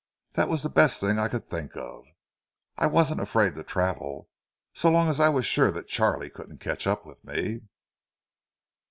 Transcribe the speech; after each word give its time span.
That 0.31 0.49
was 0.49 0.63
the 0.63 0.69
best 0.69 0.99
thing 0.99 1.19
I 1.19 1.27
could 1.27 1.45
think 1.45 1.77
of. 1.77 2.05
I 2.75 2.87
wasn't 2.87 3.21
afraid 3.21 3.53
to 3.53 3.63
travel, 3.63 4.29
so 4.73 4.89
long 4.89 5.07
as 5.09 5.19
I 5.19 5.29
was 5.29 5.45
sure 5.45 5.69
that 5.69 5.85
Charlie 5.87 6.31
couldn't 6.31 6.57
catch 6.57 6.87
up 6.87 7.05
with 7.05 7.23
me." 7.23 7.61